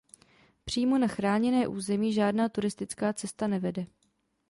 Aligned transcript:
Přímo 0.65 0.97
na 0.97 1.07
chráněné 1.07 1.67
území 1.67 2.13
žádná 2.13 2.49
turistická 2.49 3.13
cesta 3.13 3.47
nevede. 3.47 3.85